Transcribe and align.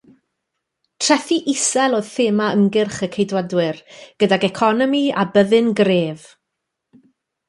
Trethi 1.03 1.35
isel 1.53 1.97
oedd 1.97 2.07
thema 2.15 2.47
ymgyrch 2.59 2.97
y 3.07 3.09
Ceidwadwyr, 3.15 3.81
gydag 4.23 4.47
economi 4.51 5.03
a 5.25 5.27
byddin 5.37 5.69
gref. 5.81 6.25